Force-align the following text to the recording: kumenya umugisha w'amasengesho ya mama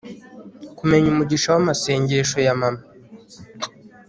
kumenya 0.77 1.07
umugisha 1.13 1.47
w'amasengesho 1.53 2.37
ya 2.45 2.53
mama 2.59 2.81